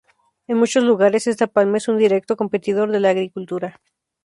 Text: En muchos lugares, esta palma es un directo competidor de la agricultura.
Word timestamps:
En 0.47 0.57
muchos 0.57 0.83
lugares, 0.83 1.27
esta 1.27 1.45
palma 1.45 1.77
es 1.77 1.87
un 1.87 1.99
directo 1.99 2.35
competidor 2.35 2.89
de 2.91 2.99
la 3.01 3.11
agricultura. 3.11 3.79